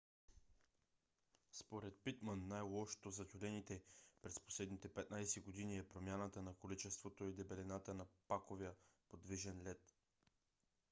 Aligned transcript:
според 1.51 1.99
питман 2.03 2.47
най- 2.47 2.61
лошото 2.75 3.09
за 3.11 3.27
тюлените 3.27 3.81
през 4.21 4.39
последните 4.39 4.89
15 4.89 5.43
години 5.43 5.77
е 5.77 5.87
промяната 5.87 6.41
на 6.41 6.53
количеството 6.53 7.25
и 7.25 7.33
дебелината 7.33 7.93
на 7.93 8.05
паковия 8.27 8.73
подвижен 9.09 9.63
лед 9.63 9.93